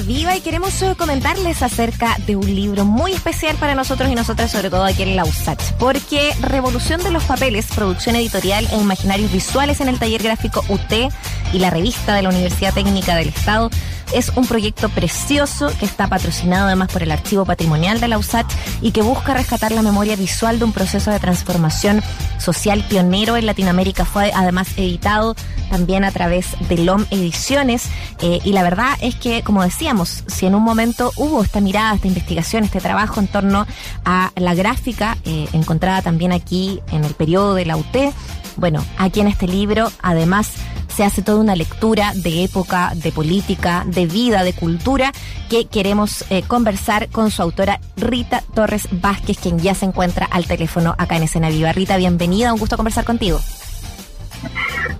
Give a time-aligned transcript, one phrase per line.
[0.00, 4.50] Viva y queremos eh, comentarles acerca de un libro muy especial para nosotros y nosotras,
[4.50, 9.32] sobre todo aquí en la USACH, porque Revolución de los Papeles, producción editorial e imaginarios
[9.32, 11.10] visuales en el taller gráfico UT
[11.52, 13.70] y la revista de la Universidad Técnica del Estado
[14.12, 18.52] es un proyecto precioso que está patrocinado además por el Archivo Patrimonial de la USACH
[18.80, 22.02] y que busca rescatar la memoria visual de un proceso de transformación
[22.38, 24.04] social pionero en Latinoamérica.
[24.04, 25.34] Fue además editado
[25.70, 27.84] también a través de LOM Ediciones
[28.20, 31.94] eh, y la verdad es que, como decíamos, si en un momento hubo esta mirada,
[31.94, 33.66] esta investigación, este trabajo en torno
[34.04, 37.96] a la gráfica eh, encontrada también aquí en el periodo de la UT,
[38.56, 40.52] bueno, aquí en este libro además
[40.96, 45.12] se hace toda una lectura de época, de política, de vida, de cultura,
[45.50, 50.46] que queremos eh, conversar con su autora Rita Torres Vázquez, quien ya se encuentra al
[50.46, 51.70] teléfono acá en Escena Viva.
[51.72, 53.38] Rita, bienvenida, un gusto conversar contigo.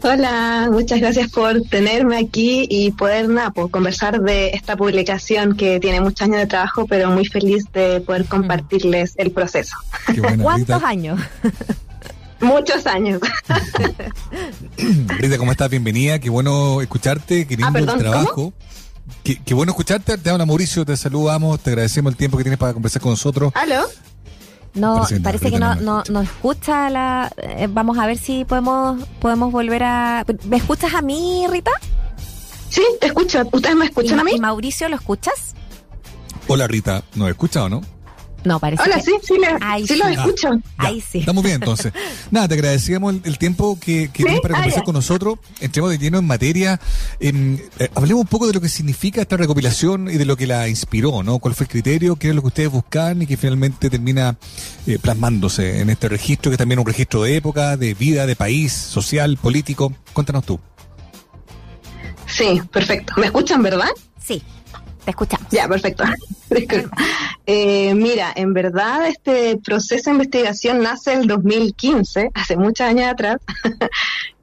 [0.02, 6.02] Hola, muchas gracias por tenerme aquí y poder pues, conversar de esta publicación que tiene
[6.02, 9.76] muchos años de trabajo, pero muy feliz de poder compartirles el proceso.
[10.42, 11.18] ¿Cuántos años?
[12.40, 13.20] Muchos años.
[15.18, 15.70] Rita, ¿cómo estás?
[15.70, 18.52] Bienvenida, qué bueno escucharte, qué lindo ah, trabajo.
[19.22, 22.72] Qué, bueno escucharte, te habla Mauricio, te saludamos, te agradecemos el tiempo que tienes para
[22.72, 23.52] conversar con nosotros.
[23.54, 23.84] ¿Aló?
[24.74, 27.32] No, parece, que, no, no, no, escucha la...
[27.38, 30.24] Eh, vamos a ver si podemos, podemos volver a...
[30.44, 31.70] ¿Me escuchas a mí, Rita?
[32.68, 33.42] Sí, te escucho.
[33.52, 34.32] ¿Ustedes me escuchan a mí?
[34.34, 35.54] ¿Y Mauricio, lo escuchas?
[36.46, 37.02] Hola, Rita.
[37.14, 37.80] ¿Nos escucha o no?
[38.46, 39.34] No, parece Hola, sí, sí,
[39.88, 40.50] sí, lo escucho.
[40.76, 41.18] Ahí sí.
[41.18, 41.92] Estamos bien, entonces.
[42.30, 45.40] Nada, te agradecemos el, tiempo que, que tienes para ah, conversar con nosotros.
[45.60, 46.78] Entremos de lleno en materia.
[47.18, 47.58] Eh,
[47.96, 51.24] hablemos un poco de lo que significa esta recopilación y de lo que la inspiró,
[51.24, 51.40] ¿no?
[51.40, 52.14] ¿Cuál fue el criterio?
[52.14, 54.36] ¿Qué es lo que ustedes buscan y que finalmente termina
[54.86, 58.36] eh, plasmándose en este registro, que es también un registro de época, de vida, de
[58.36, 59.92] país, social, político?
[60.12, 60.60] Cuéntanos tú.
[62.28, 63.14] Sí, perfecto.
[63.16, 63.88] ¿Me escuchan, verdad?
[64.24, 64.40] Sí.
[65.04, 65.48] Te escuchamos.
[65.50, 66.04] Ya, perfecto.
[67.46, 73.38] eh, mira, en verdad este proceso de investigación nace el 2015, hace muchos años atrás,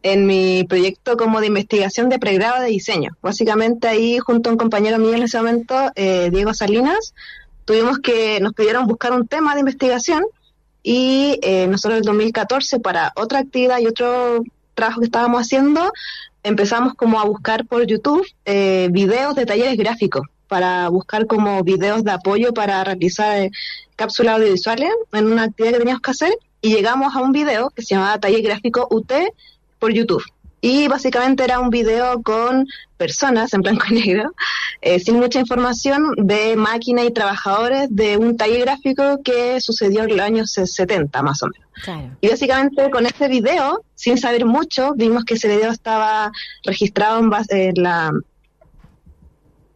[0.04, 3.18] en mi proyecto como de investigación de pregrado de diseño.
[3.22, 7.14] Básicamente ahí, junto a un compañero mío en ese momento, eh, Diego Salinas,
[7.66, 10.24] tuvimos que, nos pidieron buscar un tema de investigación
[10.82, 14.44] y eh, nosotros en el 2014 para otra actividad y otro
[14.76, 15.92] trabajo que estábamos haciendo,
[16.44, 22.04] empezamos como a buscar por YouTube eh, videos de talleres gráficos para buscar como videos
[22.04, 23.52] de apoyo para realizar eh,
[23.96, 27.82] cápsulas audiovisuales en una actividad que teníamos que hacer y llegamos a un video que
[27.82, 29.12] se llamaba Taller Gráfico UT
[29.80, 30.24] por YouTube.
[30.62, 32.66] Y básicamente era un video con
[32.96, 34.32] personas en blanco y negro,
[34.82, 40.16] eh, sin mucha información, de máquinas y trabajadores de un taller gráfico que sucedió en
[40.16, 42.16] los años 70 más o menos.
[42.22, 46.32] Y básicamente con este video, sin saber mucho, vimos que ese video estaba
[46.64, 48.12] registrado en, base, en la...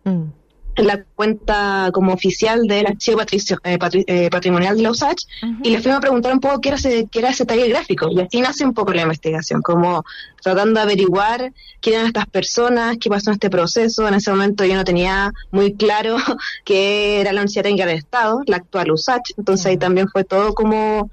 [0.05, 0.36] Mm
[0.77, 3.77] la cuenta como oficial del archivo eh,
[4.07, 5.23] eh, patrimonial de la USACH
[5.63, 8.09] y le fuimos a preguntar un poco qué era, ese, qué era ese taller gráfico
[8.11, 10.03] y así nace un poco la investigación, como
[10.41, 11.51] tratando de averiguar
[11.81, 14.07] quién eran estas personas, qué pasó en este proceso.
[14.07, 16.17] En ese momento yo no tenía muy claro
[16.65, 20.53] qué era la Universidad Técnica del Estado, la actual USACH, entonces ahí también fue todo
[20.53, 21.09] como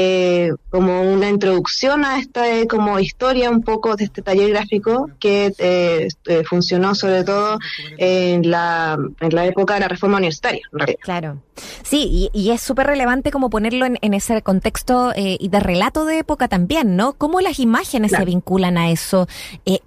[0.00, 5.10] eh, como una introducción a esta eh, como historia un poco de este taller gráfico
[5.18, 7.58] que eh, eh, funcionó sobre todo
[7.96, 10.62] en la, en la época de la reforma universitaria.
[11.00, 11.38] Claro,
[11.82, 16.46] sí, y, es súper relevante como ponerlo en, ese contexto y de relato de época
[16.46, 17.14] también, ¿no?
[17.14, 19.26] ¿Cómo las imágenes se vinculan a eso?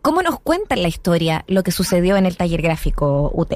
[0.02, 3.54] ¿Cómo nos cuentan la historia lo que sucedió en el taller gráfico UT?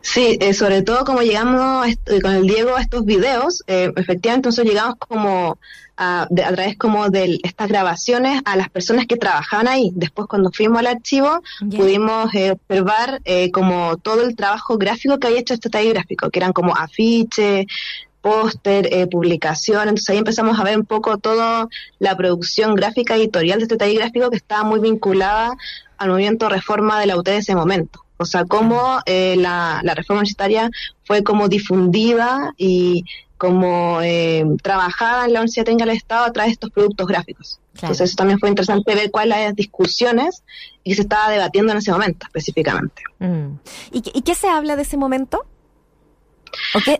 [0.00, 4.48] Sí, eh, sobre todo como llegamos eh, con el Diego a estos videos, eh, efectivamente
[4.48, 5.58] nosotros llegamos como
[5.96, 9.92] a, a, través como de estas grabaciones a las personas que trabajaban ahí.
[9.94, 11.40] Después cuando fuimos al archivo
[11.76, 13.22] pudimos observar
[13.52, 17.66] como todo el trabajo gráfico que había hecho este taller gráfico, que eran como afiches,
[18.26, 19.82] póster, eh, publicación.
[19.82, 21.68] Entonces ahí empezamos a ver un poco toda
[22.00, 25.56] la producción gráfica editorial de este taller gráfico que estaba muy vinculada
[25.96, 28.05] al movimiento reforma de la UT de ese momento.
[28.18, 30.70] O sea, cómo eh, la, reforma universitaria
[31.04, 33.04] fue como difundida y
[33.36, 37.60] como eh, trabajada en la Universidad Técnica del Estado a través de estos productos gráficos.
[37.74, 40.42] Entonces eso también fue interesante ver cuáles las discusiones
[40.82, 43.02] y que se estaba debatiendo en ese momento específicamente.
[43.18, 43.58] Mm.
[43.92, 45.44] ¿Y, qué se habla de ese momento?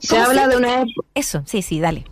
[0.00, 0.84] se habla de una...
[1.14, 2.04] Eso, sí, sí, dale.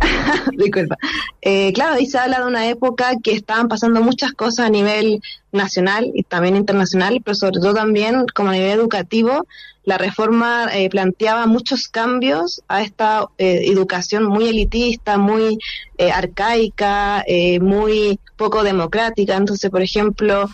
[0.56, 0.96] Disculpa.
[1.42, 5.20] Eh, claro, ahí se habla de una época que estaban pasando muchas cosas a nivel
[5.52, 9.46] nacional y también internacional, pero sobre todo también como a nivel educativo,
[9.84, 15.58] la reforma eh, planteaba muchos cambios a esta eh, educación muy elitista, muy
[15.96, 17.24] eh, arcaica,
[17.60, 19.36] muy poco democrática.
[19.36, 20.48] Entonces, por ejemplo,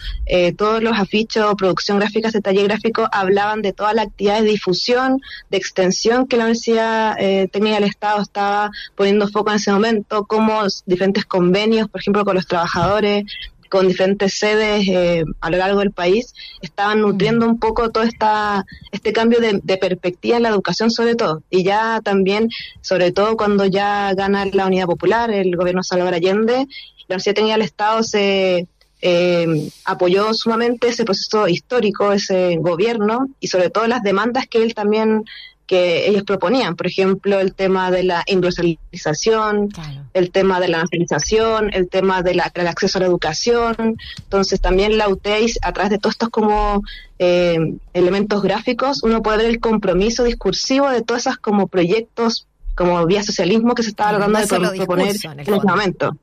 [0.57, 4.49] todos los afiches o producción gráfica de taller gráfico hablaban de toda la actividad de
[4.49, 5.21] difusión,
[5.51, 7.17] de extensión que la Universidad
[7.53, 12.35] Técnica del Estado estaba poniendo foco en ese momento, como diferentes convenios, por ejemplo, con
[12.35, 13.25] los trabajadores,
[13.69, 18.65] con diferentes sedes eh, a lo largo del país, estaban nutriendo un poco todo esta,
[18.93, 21.43] este cambio de, perspectiva en la educación sobre todo.
[21.51, 22.49] Y ya también,
[22.81, 26.67] sobre todo cuando ya gana la Unidad Popular, el gobierno Salvador Allende,
[27.09, 28.67] la Universidad Técnica del Estado se
[29.03, 34.75] eh, apoyó sumamente ese proceso histórico, ese gobierno y sobre todo las demandas que él
[34.75, 35.25] también
[35.67, 39.69] que ellos proponían, por ejemplo, el tema de la industrialización,
[40.17, 43.99] el tema de la nacionalización, el tema del acceso a la educación.
[44.19, 46.83] Entonces, también la UTEIS, a través de todos estos como
[47.19, 53.05] eh, elementos gráficos, uno puede ver el compromiso discursivo de todos esos como proyectos, como
[53.05, 54.39] vía socialismo que se estaba tratando
[54.71, 56.17] de proponer en, ese momento.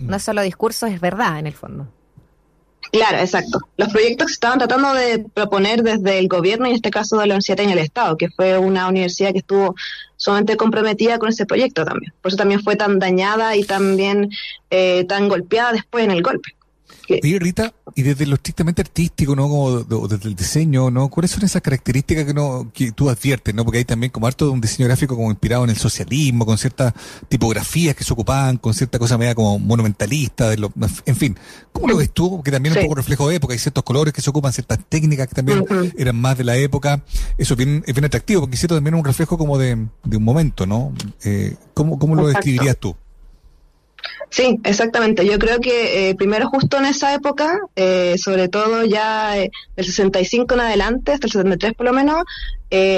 [0.00, 1.88] No solo discurso, es verdad en el fondo.
[2.94, 3.58] Claro, exacto.
[3.76, 7.26] Los proyectos se estaban tratando de proponer desde el gobierno, y en este caso de
[7.26, 9.74] la Universidad Técnica del Estado, que fue una universidad que estuvo
[10.16, 12.12] sumamente comprometida con ese proyecto también.
[12.22, 14.30] Por eso también fue tan dañada y también
[14.70, 16.54] eh, tan golpeada después en el golpe.
[17.08, 19.48] Oye, Rita, y desde lo estrictamente artístico, ¿no?
[19.48, 21.08] Como desde el diseño, ¿no?
[21.08, 23.64] ¿Cuáles son esas características que no que tú adviertes, ¿no?
[23.64, 26.56] Porque hay también como harto de un diseño gráfico como inspirado en el socialismo, con
[26.56, 26.94] ciertas
[27.28, 30.72] tipografías que se ocupaban, con cierta cosa media como monumentalista, de lo,
[31.04, 31.36] en fin.
[31.72, 32.42] ¿Cómo lo ves tú?
[32.42, 34.78] Que también es un poco reflejo de época, hay ciertos colores que se ocupan, ciertas
[34.88, 35.64] técnicas que también
[35.98, 37.02] eran más de la época.
[37.36, 40.16] Eso es bien, es bien atractivo, porque cierto también es un reflejo como de, de
[40.16, 40.92] un momento, ¿no?
[41.24, 42.96] Eh, ¿Cómo, cómo lo describirías tú?
[44.34, 45.24] Sí, exactamente.
[45.24, 49.86] Yo creo que eh, primero justo en esa época, eh, sobre todo ya eh, del
[49.86, 52.24] 65 en adelante, hasta el 73 por lo menos,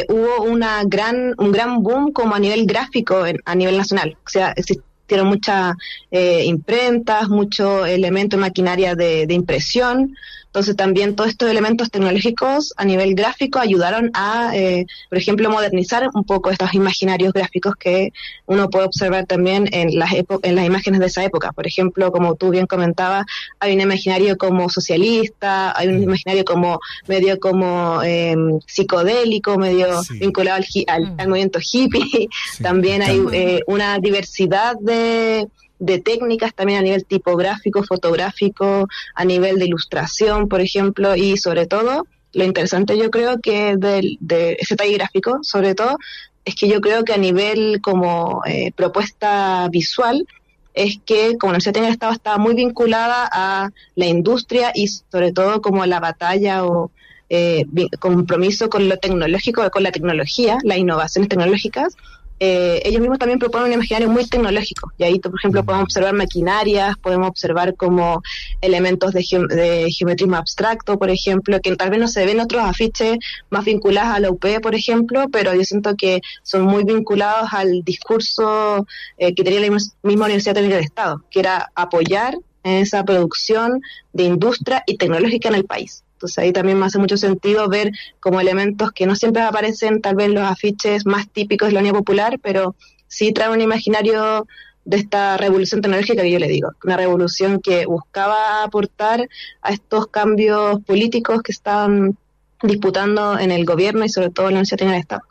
[0.09, 4.17] hubo una gran, un gran boom como a nivel gráfico a nivel nacional.
[4.25, 5.75] O sea, existieron muchas
[6.11, 10.17] imprentas, muchos elementos, maquinaria de, de impresión,
[10.57, 16.09] entonces también todos estos elementos tecnológicos a nivel gráfico ayudaron a, eh, por ejemplo, modernizar
[16.15, 18.15] un poco estos imaginarios gráficos que
[18.47, 21.53] uno puede observar también en las, en las imágenes de esa época.
[21.53, 23.27] Por ejemplo, como tú bien comentabas,
[23.61, 30.63] hay un imaginario como socialista, hay un imaginario como medio como em, psicodélico, medio vinculado
[30.87, 32.31] al, al, movimiento hippie.
[32.63, 35.49] también hay eh, una diversidad de
[35.79, 41.67] de técnicas también a nivel tipográfico, fotográfico, a nivel de ilustración, por ejemplo, y sobre
[41.67, 45.97] todo, lo interesante yo creo que de, de ese taller gráfico, sobre todo,
[46.45, 50.27] es que yo creo que a nivel como eh, propuesta visual,
[50.75, 55.33] es que como la Universidad de Estado estaba muy vinculada a la industria y sobre
[55.33, 56.91] todo como la batalla o
[57.31, 57.65] eh,
[57.99, 61.97] compromiso con lo tecnológico, con la tecnología, las innovaciones tecnológicas,
[62.39, 64.93] eh, ellos mismos también proponen un imaginario muy tecnológico.
[64.99, 68.23] Y ahí, por ejemplo, podemos observar maquinarias, podemos observar como
[68.61, 73.19] elementos de, de geometrismo abstracto, por ejemplo, que tal vez no se ven otros afiches
[73.51, 77.83] más vinculados a la UP, por ejemplo, pero yo siento que son muy vinculados al
[77.83, 78.87] discurso
[79.19, 79.71] eh, que tenía la
[80.03, 83.81] misma Universidad Técnica del Estado, que era apoyar esa producción
[84.13, 86.03] de industria y tecnológica en el país.
[86.17, 90.17] Entonces ahí también me hace mucho sentido ver como elementos que no siempre aparecen tal
[90.17, 92.75] vez los afiches más típicos de la Unión Popular, pero
[93.07, 94.47] sí trae un imaginario
[94.87, 99.29] de esta revolución tecnológica que yo le digo, una revolución que buscaba aportar
[99.61, 102.17] a estos cambios políticos que están
[102.63, 105.23] disputando en el gobierno y sobre todo en la Universidad del Estado.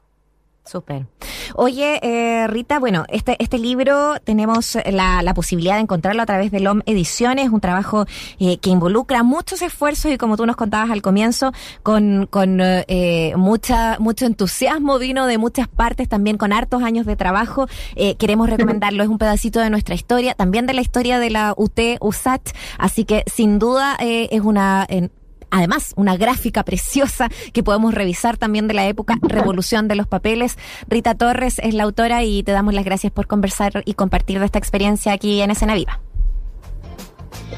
[0.65, 1.05] Súper.
[1.53, 6.51] Oye, eh, Rita, bueno, este, este libro tenemos la, la, posibilidad de encontrarlo a través
[6.51, 8.05] de LOM Ediciones, un trabajo
[8.39, 11.51] eh, que involucra muchos esfuerzos y como tú nos contabas al comienzo,
[11.84, 17.15] con, con eh, mucha, mucho entusiasmo vino de muchas partes, también con hartos años de
[17.15, 17.67] trabajo.
[17.95, 21.53] Eh, queremos recomendarlo, es un pedacito de nuestra historia, también de la historia de la
[21.55, 22.41] UT, USAT,
[22.79, 24.88] así que sin duda eh, es una
[25.56, 30.58] además una gráfica preciosa que podemos revisar también de la época Revolución de los Papeles.
[30.88, 34.46] Rita Torres es la autora y te damos las gracias por conversar y compartir de
[34.46, 36.02] esta experiencia aquí en Escena Viva.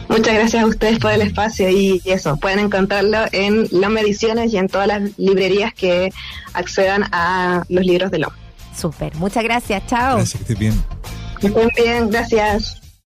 [0.09, 4.57] Muchas gracias a ustedes por el espacio y eso, pueden encontrarlo en LOM Ediciones y
[4.57, 6.11] en todas las librerías que
[6.53, 8.31] accedan a los libros de LOM.
[8.75, 10.17] Súper, muchas gracias, chao.
[10.17, 10.81] Gracias, que bien.
[11.39, 12.86] Que estén bien, gracias.